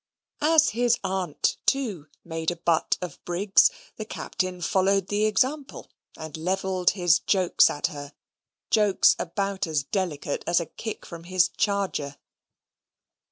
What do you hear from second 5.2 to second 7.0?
example, and levelled